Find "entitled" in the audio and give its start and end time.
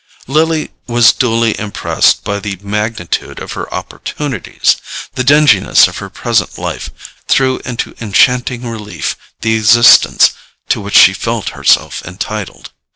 12.03-12.71